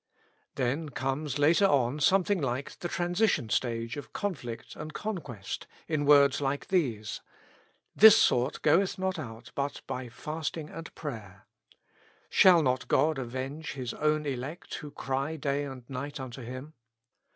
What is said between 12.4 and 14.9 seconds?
not God avenge His own elect who